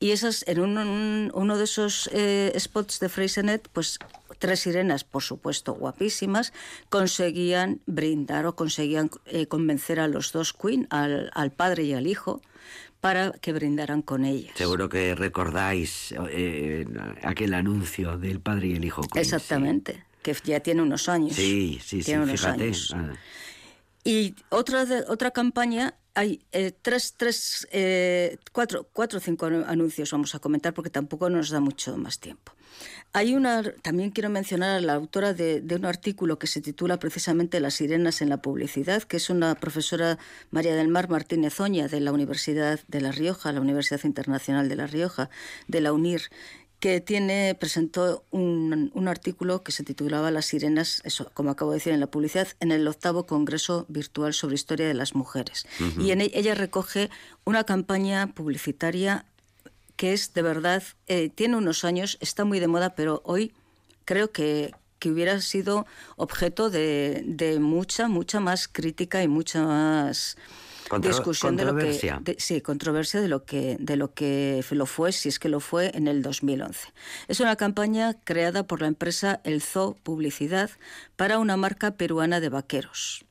[0.00, 3.98] Y esas, en un- un- uno de esos eh, spots de Freysenet, pues
[4.38, 6.52] tres sirenas, por supuesto, guapísimas,
[6.90, 12.06] conseguían brindar o conseguían eh, convencer a los dos Queen, al, al padre y al
[12.06, 12.42] hijo,
[13.00, 14.52] para que brindaran con ellas.
[14.56, 16.84] Seguro que recordáis eh,
[17.22, 19.02] aquel anuncio del padre y el hijo.
[19.02, 19.20] Queen, sí.
[19.20, 21.36] Exactamente, que ya tiene unos años.
[21.36, 22.64] Sí, sí, sí, Tiene unos fíjate.
[22.64, 22.92] años.
[22.96, 23.12] Ah.
[24.04, 29.64] Y otra, de- otra campaña, hay eh, tres, tres, eh, cuatro, cuatro o cinco anu-
[29.68, 32.52] anuncios vamos a comentar porque tampoco nos da mucho más tiempo.
[33.12, 37.60] Hay una, también quiero mencionar a la autora de un artículo que se titula precisamente
[37.60, 40.18] Las sirenas en la publicidad, que es una profesora
[40.50, 44.76] María del Mar Martínez Oña de la Universidad de La Rioja, la Universidad Internacional de
[44.76, 45.30] La Rioja,
[45.68, 46.22] de la UNIR,
[46.80, 51.78] que tiene, presentó un, un artículo que se titulaba Las sirenas, eso, como acabo de
[51.78, 55.66] decir en la publicidad, en el octavo Congreso Virtual sobre Historia de las Mujeres.
[55.98, 57.10] Y en e- ella recoge
[57.44, 59.24] una campaña publicitaria
[59.96, 63.52] que es de verdad, eh, tiene unos años, está muy de moda, pero hoy
[64.04, 70.36] creo que, que hubiera sido objeto de, de mucha, mucha más crítica y mucha más
[70.88, 72.20] Contro- discusión de lo que controversia.
[72.22, 75.60] de- sí controversia de lo que de lo que lo fue si es que lo
[75.60, 76.88] fue en el 2011
[77.28, 80.70] es una campaña creada por la empresa El Zoo Publicidad
[81.16, 83.24] para una marca peruana de vaqueros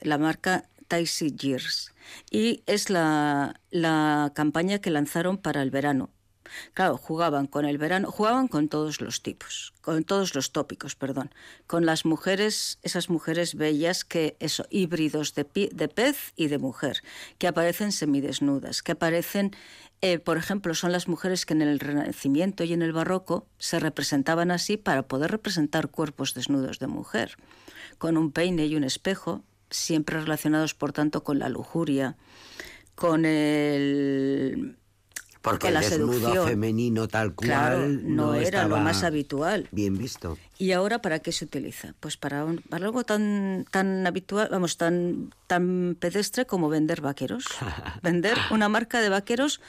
[0.00, 1.92] la marca Taisy Gears
[2.30, 6.10] y es la, la campaña que lanzaron para el verano
[6.72, 11.34] Claro, jugaban con el verano, jugaban con todos los tipos, con todos los tópicos, perdón,
[11.66, 17.02] con las mujeres, esas mujeres bellas que, eso, híbridos de, pez y de mujer,
[17.38, 19.52] que aparecen semidesnudas, que aparecen,
[20.00, 23.78] eh, por ejemplo, son las mujeres que en el Renacimiento y en el Barroco se
[23.78, 27.36] representaban así para poder representar cuerpos desnudos de mujer,
[27.98, 32.16] con un peine y un espejo, siempre relacionados, por tanto, con la lujuria,
[32.94, 34.76] con el
[35.44, 36.48] Porque el desnudo seducción.
[36.48, 39.68] femenino tal cual Claro, no, era lo más habitual.
[39.72, 40.38] Bien visto.
[40.58, 41.94] ¿Y ahora para qué se utiliza?
[42.00, 47.44] Pues para, un- para algo tan, tan habitual, vamos, tan, tan pedestre como vender vaqueros.
[48.02, 49.60] vender una marca de vaqueros,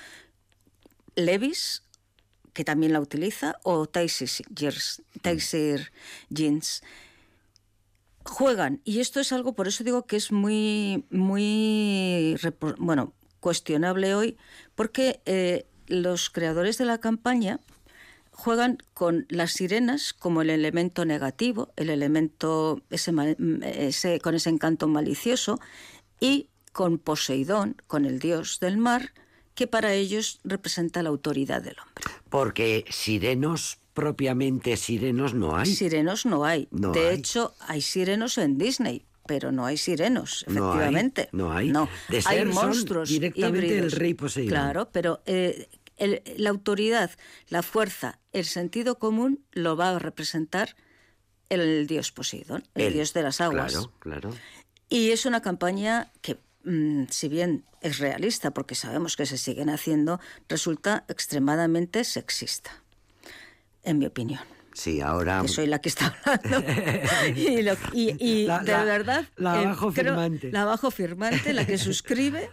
[1.15, 1.83] Levis,
[2.53, 5.01] que también la utiliza, o Tyser Jeans.
[6.29, 6.83] Jeans.
[8.23, 12.35] Juegan, y esto es algo, por eso digo que es muy, muy,
[12.77, 13.13] bueno,
[13.45, 14.37] cuestionable hoy,
[14.73, 17.59] porque eh, los creadores de la campaña
[18.31, 23.13] juegan con las sirenas como el elemento negativo, el elemento ese,
[23.61, 25.59] ese- con ese encanto malicioso,
[26.19, 29.13] y con Poseidón, con el dios del mar,
[29.53, 32.03] que para ellos representa la autoridad del hombre.
[32.29, 35.67] Porque sirenos, propiamente sirenos, no hay.
[35.67, 36.67] Sirenos no hay.
[36.71, 37.15] No de hay.
[37.19, 41.29] hecho, hay sirenos en Disney, pero no hay sirenos, No hay, efectivamente.
[41.31, 41.69] no hay.
[41.69, 43.93] No, hay son monstruos directamente híbridos.
[43.93, 44.49] el rey Poseidón.
[44.49, 45.67] Claro, pero eh,
[45.97, 47.11] el- la autoridad,
[47.49, 50.75] la fuerza, el sentido común lo va a representar
[51.49, 53.73] el dios Poseidón, el dios de las aguas.
[53.73, 54.29] Claro, claro.
[54.89, 59.69] Y es una campaña que, mm, si bien es realista, porque sabemos que se siguen
[59.69, 60.19] haciendo,
[60.49, 62.81] resulta extremadamente sexista,
[63.83, 64.41] en mi opinión.
[64.75, 65.41] Sí, ahora...
[65.41, 66.67] Que soy la que está hablando.
[67.35, 69.25] y lo- y- y La- de la- verdad.
[69.37, 70.51] la eh, abajo creo- firmante.
[70.51, 72.49] La abajo firmante, la que suscribe,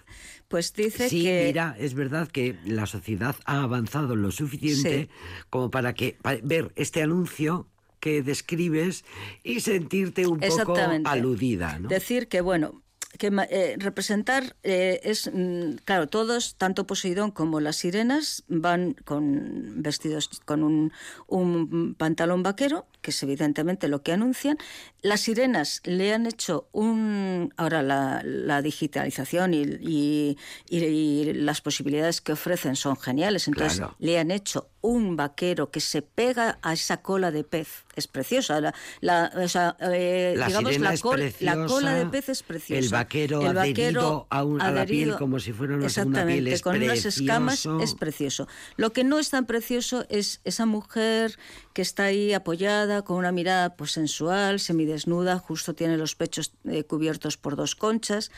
[0.46, 1.44] pues dice Sí, que.
[1.48, 5.08] mira, es verdad que la sociedad ha avanzado lo suficiente Sí.
[5.50, 7.68] como para que para ver este anuncio
[7.98, 9.04] que describes
[9.42, 11.88] y sentirte un poco aludida, ¿no?
[11.88, 12.82] Decir que, bueno,
[13.18, 19.82] que eh, representar eh, es, mm, claro, todos, tanto Poseidón como las sirenas, van con
[19.82, 20.92] vestidos con un,
[21.26, 24.58] un pantalón vaquero, que es evidentemente lo que anuncian.
[25.02, 27.52] Las sirenas le han hecho un.
[27.56, 30.38] Ahora la, la digitalización y, y-
[30.68, 33.48] y- y las posibilidades que ofrecen son geniales.
[33.48, 33.96] Entonces Claro.
[33.98, 37.84] le han hecho un vaquero que se pega a esa cola de pez.
[37.94, 38.60] Es preciosa.
[38.60, 42.78] La, la- o sea, eh, La digamos, cola de pez es preciosa.
[42.80, 46.62] el vaquero adherido a un- a la piel como si fuera una segunda piel es
[46.62, 48.48] con unas escamas es precioso.
[48.76, 51.38] Lo que no es tan precioso es esa mujer
[51.74, 56.84] que está ahí apoyada con una mirada pues sensual, semidesnuda, justo tiene los pechos eh,
[56.84, 58.30] cubiertos por dos conchas.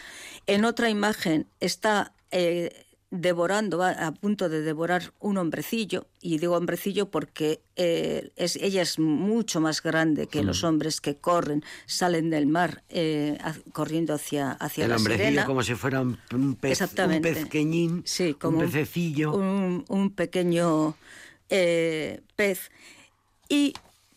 [0.47, 2.84] En otra imagen está eh,
[3.17, 8.83] devorando, va a punto de devorar un hombrecillo, y digo hombrecillo porque eh, es, ella
[8.83, 14.15] es mucho más grande que los hombres que corren, salen del mar eh, a- corriendo
[14.15, 15.47] hacia, hacia el la hombrecillo sirena.
[15.47, 19.33] como si fuera un, un pez, un pezqueñín, Sí, como un pececillo.
[19.33, 20.97] Un, un pequeño
[21.51, 22.71] eh, pez.
[23.49, 23.75] Y,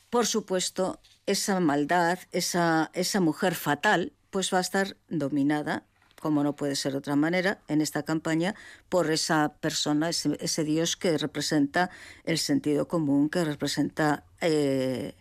[0.10, 5.84] por supuesto, esa maldad, esa, esa mujer fatal, pues va a estar dominada,
[6.20, 8.55] como no puede ser de otra manera, en esta campaña,
[8.89, 11.89] por esa persona, ese, ese dios que representa
[12.24, 15.13] el sentido común, que representa eh,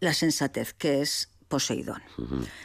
[0.00, 2.02] la sensatez, que es Poseidón.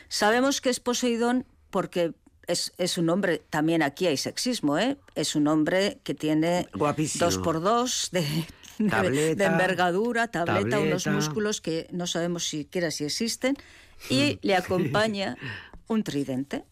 [0.09, 2.13] Sabemos que es Poseidón porque
[2.47, 4.97] es, es un hombre, también aquí hay sexismo, ¿eh?
[5.15, 7.25] es un hombre que tiene Guapísimo.
[7.25, 12.91] dos por dos de, de- Tableta, de envergadura, tableta, unos músculos que no sabemos siquiera
[12.91, 13.55] si existen,
[14.09, 15.37] y le acompaña
[15.87, 16.65] un tridente.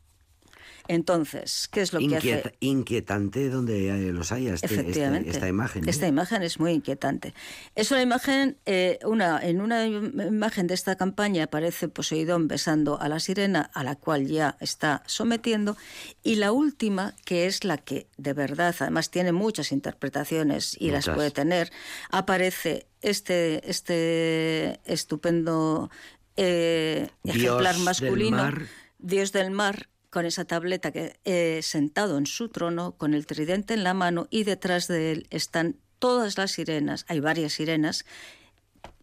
[0.88, 2.56] Entonces, ¿qué es lo que hace?
[2.60, 5.30] Inquietante donde eh, los haya este- este- Efectivamente.
[5.30, 5.84] esta imagen.
[5.86, 5.90] ¿eh?
[5.90, 7.34] Esta imagen es muy inquietante.
[7.76, 13.00] Es una imagen, eh, una, en una im- imagen de esta campaña aparece Poseidón besando
[13.00, 15.78] a la sirena, a la cual ya está sometiendo,
[16.24, 21.08] y la última, que es la que de verdad, además tiene muchas interpretaciones y las
[21.10, 21.72] puede tener,
[22.10, 25.90] aparece este, este estupendo
[26.36, 28.38] eh, Dios ejemplar del masculino.
[28.38, 28.62] mar.
[29.00, 33.74] Dios del mar con esa tableta que eh, sentado en su trono con el tridente
[33.74, 38.06] en la mano y detrás de él están todas las sirenas, hay varias sirenas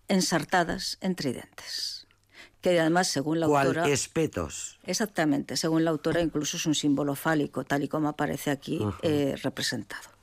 [0.06, 2.06] ensartadas en tridentes.
[2.60, 4.78] Que además, según la ¿Cuál autora, espetos?
[4.86, 9.34] exactamente, según la autora, incluso es un símbolo fálico, tal y como aparece aquí eh,
[9.42, 10.19] representado.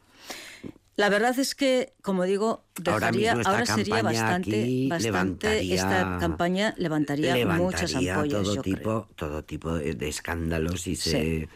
[0.97, 7.33] La verdad es que, como digo, Ahora dejaría, ahora sería bastante, bastante esta campaña levantaría,
[7.45, 9.09] muchas levantaría ampollas, todo yo tipo, creo.
[9.15, 11.09] todo tipo de, escándalos y Sí.
[11.11, 11.49] se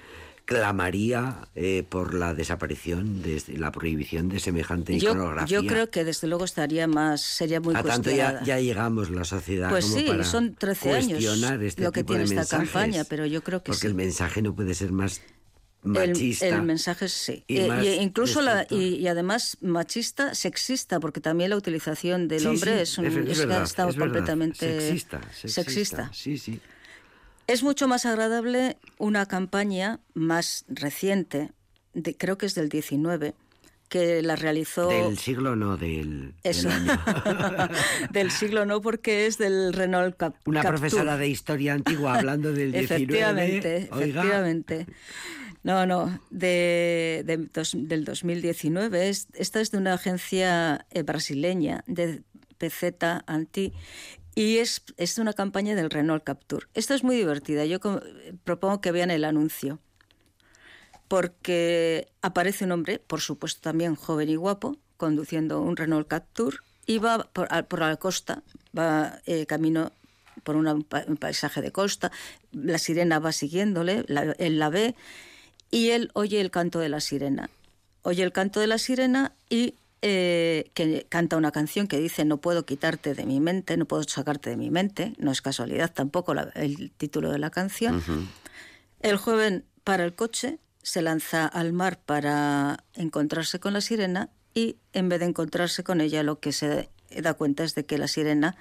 [0.46, 5.60] clamaría eh, por la desaparición, de la prohibición de semejante Yo, iconografía.
[5.62, 9.24] yo creo que desde luego estaría más, sería muy a tanto ya, ya llegamos la
[9.24, 12.42] sociedad Pues como sí, para son 13 años cuestionar este lo que tipo de tiene
[12.42, 13.88] esta mensajes, campaña, pero yo creo que porque sí.
[13.88, 15.22] el mensaje no puede ser más
[15.84, 16.48] machista.
[16.48, 17.44] El, mensaje es sí.
[17.48, 22.42] y Eh, y incluso la, y, y además machista, sexista, porque también la utilización del
[22.42, 24.00] Sí, hombre sí, es, un, es es que verdad, está es verdad.
[24.14, 25.62] completamente sexista, sexista.
[25.64, 26.10] sexista.
[26.14, 26.60] Sí, sí.
[27.48, 31.52] Es mucho más agradable una campaña más reciente,
[31.94, 33.34] de- creo que es del 19,
[33.90, 34.88] que la realizó...
[34.88, 36.70] Del siglo no, del, del Eso.
[36.70, 36.98] año.
[38.12, 40.80] del siglo no, porque es del Renault Cap Una Captur.
[40.80, 42.86] profesora de historia antigua hablando del 19.
[42.86, 44.86] Efectivamente, Oiga, efectivamente.
[45.64, 49.10] No, no, de, dos- del 2019.
[49.10, 52.24] Es- esta es de una agencia eh, brasileña de
[52.58, 53.74] PZ Anti
[54.34, 56.68] y es, es una campaña del Renault Captur.
[56.74, 57.66] Esto es muy divertida.
[57.66, 57.80] Yo
[58.44, 59.80] propongo que vean el anuncio
[61.08, 66.98] porque aparece un hombre, por supuesto también joven y guapo, conduciendo un Renault Captur y
[67.00, 68.44] va por, por la costa,
[68.78, 69.92] va eh, camino
[70.44, 70.86] por un
[71.20, 72.12] paisaje de costa,
[72.52, 74.96] la sirena va siguiéndole, la- él la ve
[75.72, 77.50] y él oye el canto de la sirena.
[78.04, 82.38] Oye el canto de la sirena y eh, que canta una canción que dice no
[82.38, 86.34] puedo quitarte de mi mente, no puedo sacarte de mi mente, no es casualidad tampoco
[86.34, 88.04] la- el título de la canción.
[89.00, 94.78] El joven para el coche, se lanza al mar para encontrarse con la sirena y
[94.94, 96.90] en vez de encontrarse con ella lo que se
[97.22, 98.56] da cuenta es de que la sirena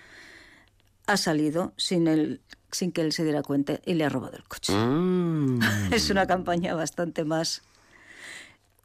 [1.07, 2.41] ha salido sin, él,
[2.73, 4.73] sin que él se diera cuenta y le ha robado el coche.
[4.73, 5.61] Mm.
[5.93, 7.63] Es una campaña bastante más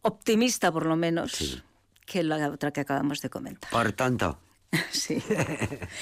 [0.01, 1.63] optimista, por lo menos,
[2.05, 3.71] que la otra que acabamos de comentar.
[3.71, 4.37] Por tanto,
[4.91, 5.21] Sí.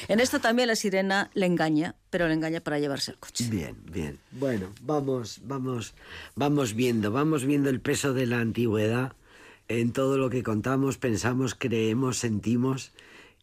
[0.08, 3.48] En esto también la sirena le engaña, pero le engaña para llevarse el coche.
[3.50, 4.20] Bien, bien.
[4.32, 5.94] Bueno, vamos, vamos,
[6.36, 9.14] vamos viendo, vamos viendo el peso de la antigüedad
[9.68, 12.92] en todo lo que contamos, pensamos, creemos, sentimos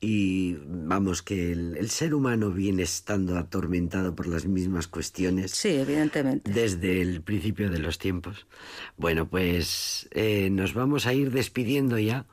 [0.00, 5.68] y vamos que el, el ser humano viene estando atormentado por las mismas cuestiones Sí,
[5.70, 6.50] evidentemente.
[6.50, 8.46] desde el principio de los tiempos.
[8.96, 12.26] Bueno, pues eh, nos vamos a ir despidiendo ya.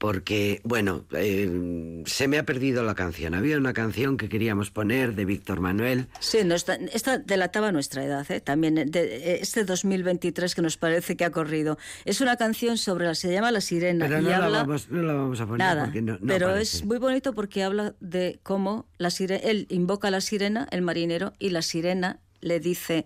[0.00, 3.34] Porque, bueno, eh, se me ha perdido la canción.
[3.34, 6.08] Había una canción que queríamos poner de Víctor Manuel.
[6.20, 8.40] Sí, no, esta, esta delataba nuestra edad, ¿eh?
[8.40, 11.76] también eh, de, eh, este 2023 que nos parece que ha corrido.
[12.06, 14.88] Es una canción sobre la, se llama La Sirena Pero y no, la habla vamos,
[14.88, 16.78] no la vamos a poner nada, porque no, no pero aparece.
[16.78, 20.80] es muy bonito porque habla de cómo la sirena, él invoca a la sirena, el
[20.80, 23.04] marinero, y la sirena le dice,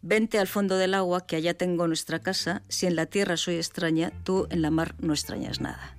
[0.00, 3.54] vente al fondo del agua que allá tengo nuestra casa, si en la tierra soy
[3.54, 5.94] extraña, tú en la mar no extrañas nada.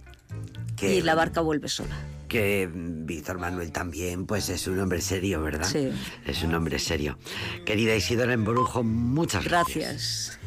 [0.87, 1.95] Que, Y la barca vuelve sola.
[2.27, 5.67] que Víctor Manuel también, pues es un hombre serio, ¿verdad?
[5.67, 5.89] Sí.
[6.25, 7.17] Es un hombre serio.
[7.65, 10.39] Querida Isidora Emborujo, muchas gracias.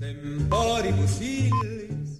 [0.00, 0.58] Gracias.